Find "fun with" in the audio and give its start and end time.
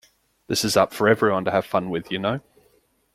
1.63-2.11